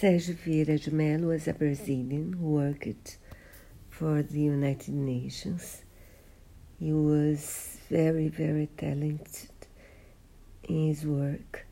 [0.00, 3.18] Sérgio Vieira de Mello was a Brazilian who worked
[3.90, 5.82] for the United Nations.
[6.78, 9.50] He was very, very talented
[10.66, 11.66] in his work,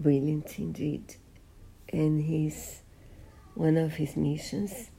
[0.00, 1.14] brilliant indeed.
[1.92, 2.80] And his
[3.54, 4.90] one of his missions,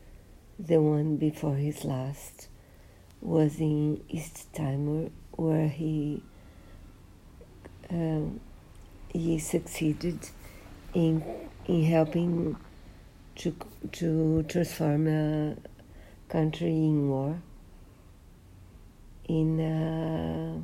[0.58, 2.48] the one before his last,
[3.20, 6.24] was in East Timor, where he
[7.90, 8.40] um,
[9.10, 10.30] he succeeded
[10.94, 11.24] in
[11.68, 12.56] in helping
[13.36, 13.56] to
[13.92, 15.56] to transform a
[16.30, 17.40] country in war
[19.28, 20.62] in a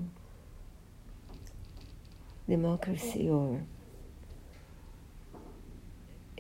[2.50, 3.62] democracy or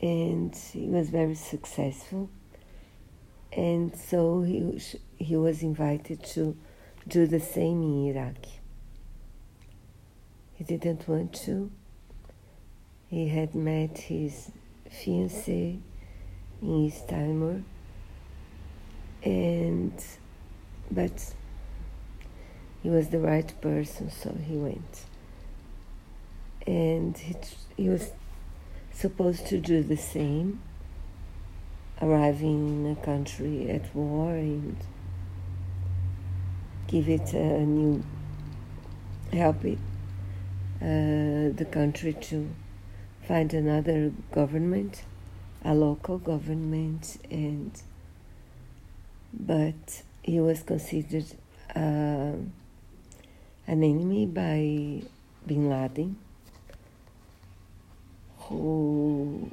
[0.04, 2.30] and he was very successful.
[3.54, 4.82] And so he
[5.18, 6.58] he was invited to
[7.08, 8.36] do the same in Iraq.
[10.56, 11.72] He didn't want to
[13.14, 14.50] he had met his
[14.90, 15.80] fiancée
[16.64, 17.62] in Timor,
[19.24, 19.94] and
[20.90, 21.34] but
[22.82, 25.06] he was the right person, so he went.
[26.66, 27.36] And he,
[27.78, 28.14] he was
[28.92, 30.60] supposed to do the same,
[32.02, 34.76] arriving in a country at war and
[36.88, 38.04] give it a new,
[39.32, 39.78] help it,
[40.82, 42.50] uh, the country to
[43.28, 45.04] find another government,
[45.64, 47.72] a local government, and
[49.34, 51.26] but he was considered
[51.76, 52.34] uh,
[53.66, 55.02] an enemy by
[55.48, 56.18] Bin Laden,
[58.38, 59.52] who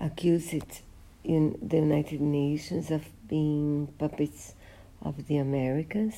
[0.00, 0.82] accused
[1.24, 4.54] in the United Nations of being puppets
[5.02, 6.14] of the Americans,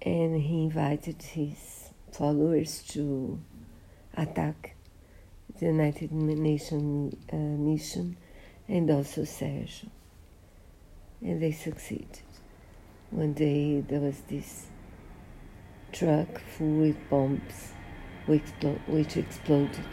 [0.00, 3.38] and he invited his followers to
[4.16, 4.75] attack
[5.58, 8.16] the United Nations uh, mission
[8.68, 9.88] and also Sergio.
[11.22, 12.20] And they succeeded.
[13.10, 14.66] One day there was this
[15.92, 17.72] truck full with bombs
[18.26, 18.42] which,
[18.86, 19.86] which exploded.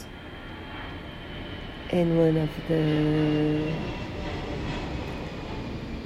[1.92, 3.72] And one of the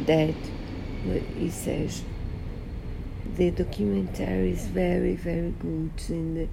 [0.05, 0.35] dead
[1.39, 2.03] is Sergio.
[3.35, 6.49] The documentary is very, very good and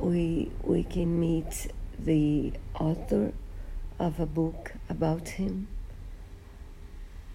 [0.00, 3.32] we, we can meet the author
[3.98, 5.68] of a book about him,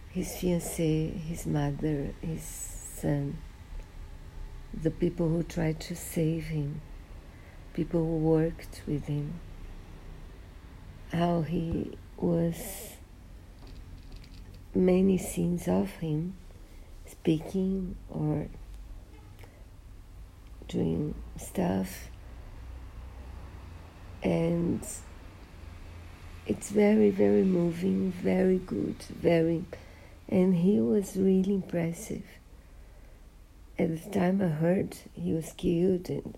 [0.09, 3.38] his fiancée, his mother, his son,
[4.73, 6.81] the people who tried to save him,
[7.73, 9.34] people who worked with him,
[11.12, 12.97] how he was
[14.73, 16.35] many scenes of him
[17.06, 18.47] speaking or
[20.67, 22.09] doing stuff
[24.23, 24.85] and
[26.45, 29.63] it's very very moving very good very
[30.29, 32.23] and he was really impressive.
[33.79, 36.35] At the time i heard he was killed and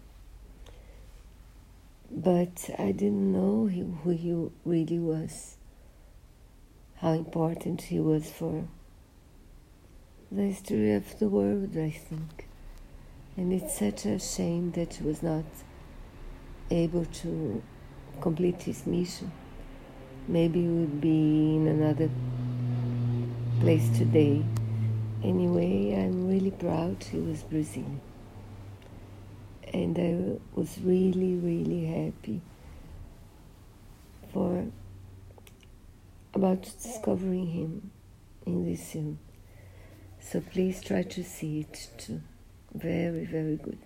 [2.12, 5.56] but i didn't know who he really was
[6.98, 8.66] how important he was for
[10.32, 12.48] the history of the world i think.
[13.38, 15.46] And it's such a shame that he was not
[16.72, 17.62] able to
[18.22, 19.32] complete his mission,
[20.28, 22.10] maybe he would be in another
[23.60, 24.44] place today.
[25.24, 28.02] Anyway, I'm really proud he was Brazilian.
[29.74, 32.42] And I was really, really happy
[34.34, 34.66] for
[36.34, 37.92] about discovering him
[38.46, 39.20] in this film.
[40.20, 42.22] So please try to see it too.
[42.74, 43.78] Very, very good.